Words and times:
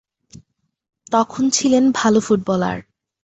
তখন 1.11 1.43
ছিলেন 1.49 1.83
ভালো 1.91 2.19
ফুটবলার। 2.19 2.77